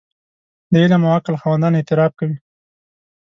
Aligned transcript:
د 0.71 0.73
علم 0.83 1.01
او 1.07 1.11
عقل 1.17 1.35
خاوندان 1.41 1.73
اعتراف 1.75 2.11
کوي. 2.19 2.37